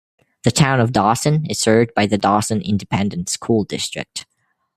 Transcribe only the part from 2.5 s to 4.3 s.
Independent School District.